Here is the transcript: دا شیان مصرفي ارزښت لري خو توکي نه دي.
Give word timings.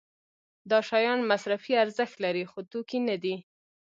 دا 0.69 0.79
شیان 0.89 1.19
مصرفي 1.31 1.73
ارزښت 1.83 2.15
لري 2.25 2.43
خو 2.51 2.59
توکي 2.71 2.99
نه 3.09 3.15
دي. 3.23 3.35